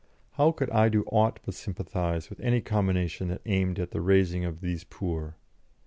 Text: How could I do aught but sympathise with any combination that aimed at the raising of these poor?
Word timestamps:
How 0.31 0.51
could 0.51 0.71
I 0.71 0.89
do 0.89 1.03
aught 1.11 1.39
but 1.45 1.53
sympathise 1.53 2.31
with 2.31 2.39
any 2.39 2.59
combination 2.59 3.27
that 3.27 3.41
aimed 3.45 3.77
at 3.77 3.91
the 3.91 4.01
raising 4.01 4.43
of 4.43 4.59
these 4.61 4.83
poor? 4.83 5.35